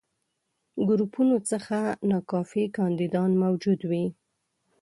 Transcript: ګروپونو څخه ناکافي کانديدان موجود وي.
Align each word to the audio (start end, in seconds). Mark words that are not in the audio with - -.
ګروپونو 0.89 1.37
څخه 1.51 1.77
ناکافي 2.09 2.63
کانديدان 2.77 3.31
موجود 3.43 3.79
وي. 3.89 4.05